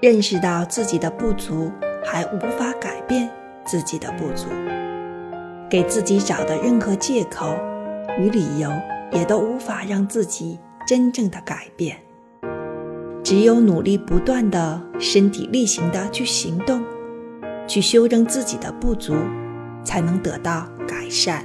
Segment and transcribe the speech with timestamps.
[0.00, 1.72] 认识到自己的不足，
[2.04, 3.28] 还无法改变
[3.64, 4.46] 自己的不足，
[5.68, 7.56] 给自己找的任何借口
[8.16, 8.70] 与理由，
[9.10, 11.96] 也都无法让自己真正的改变。
[13.24, 16.80] 只有努力不断的身体力行的去行动，
[17.66, 19.16] 去修正自己的不足，
[19.82, 21.44] 才能得到改善。